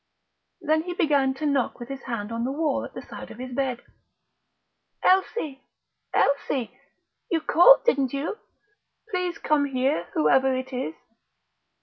[0.61, 3.37] Then he began to knock with his hand on the wall at the side of
[3.37, 3.83] his bed.
[5.03, 5.61] "Elsie!...
[6.11, 6.75] Elsie!...
[7.29, 8.39] You called, didn't you?...
[9.11, 10.95] Please come here, whoever it is!..."